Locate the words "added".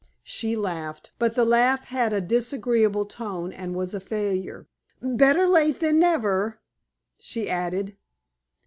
7.47-7.95